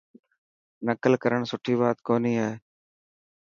نڪل 0.87 1.13
ڪرڻ 1.23 1.41
سٺي 1.51 1.73
بات 1.81 1.97
ڪوني 2.07 2.33
هي. 2.41 2.51